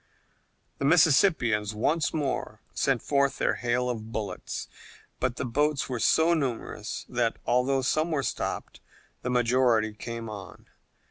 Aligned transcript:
The 0.79 0.85
Mississippians 0.85 1.75
once 1.75 2.11
more 2.11 2.59
sent 2.73 3.03
forth 3.03 3.37
their 3.37 3.53
hail 3.57 3.87
of 3.87 4.11
bullets, 4.11 4.67
but 5.19 5.35
the 5.35 5.45
boats 5.45 5.89
were 5.89 5.99
so 5.99 6.33
numerous 6.33 7.05
that, 7.07 7.37
although 7.45 7.83
some 7.83 8.09
were 8.09 8.23
stopped, 8.23 8.79
the 9.21 9.29
majority 9.29 9.93
came 9.93 10.27
on. 10.27 10.65